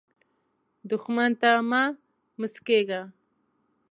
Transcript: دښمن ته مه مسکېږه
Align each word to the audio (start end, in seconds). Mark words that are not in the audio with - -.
دښمن 0.89 1.31
ته 1.41 1.51
مه 1.69 1.83
مسکېږه 2.39 3.01